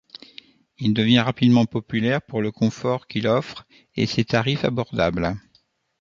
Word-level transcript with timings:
Il 0.79 0.95
devient 0.95 1.19
rapidement 1.19 1.67
populaire 1.67 2.23
pour 2.23 2.41
le 2.41 2.51
confort 2.51 3.05
qu'il 3.05 3.27
offre 3.27 3.67
et 3.93 4.07
ses 4.07 4.25
tarifs 4.25 4.65
abordables. 4.65 5.35